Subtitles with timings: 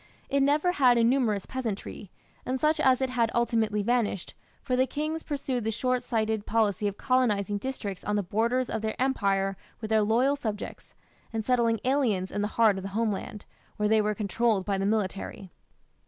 [0.29, 2.09] It never had a numerous peasantry,
[2.43, 6.87] and such as it had ultimately vanished, for the kings pursued the short sighted policy
[6.87, 10.95] of colonizing districts on the borders of their empire with their loyal subjects,
[11.31, 13.45] and settling aliens in the heart of the homeland,
[13.77, 15.51] where they were controlled by the military.